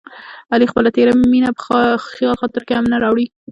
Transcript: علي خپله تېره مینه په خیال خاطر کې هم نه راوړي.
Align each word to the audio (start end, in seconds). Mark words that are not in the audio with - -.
علي 0.53 0.65
خپله 0.71 0.89
تېره 0.95 1.13
مینه 1.31 1.49
په 1.61 1.65
خیال 2.11 2.35
خاطر 2.41 2.61
کې 2.67 2.73
هم 2.75 2.85
نه 2.93 2.97
راوړي. 3.03 3.25